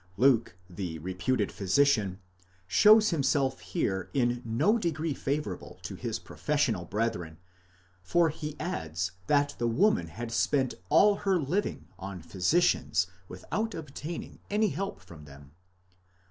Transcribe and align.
Luke, 0.17 0.57
the 0.67 0.97
reputed 0.97 1.51
physician, 1.51 2.17
shows 2.65 3.11
himself 3.11 3.59
here 3.59 4.09
in 4.15 4.41
no 4.43 4.79
degree 4.79 5.13
favourable 5.13 5.77
to 5.83 5.93
his 5.93 6.17
professional 6.17 6.85
brethren, 6.85 7.37
for 8.01 8.29
he 8.29 8.59
adds 8.59 9.11
that 9.27 9.53
the 9.59 9.67
woman 9.67 10.07
had 10.07 10.31
spent 10.31 10.73
all 10.89 11.17
her 11.17 11.37
living 11.39 11.87
on 11.99 12.23
physicians 12.23 13.05
without 13.27 13.75
obtaining 13.75 14.39
any 14.49 14.69
help 14.69 14.99
from 15.01 15.25
them. 15.25 15.51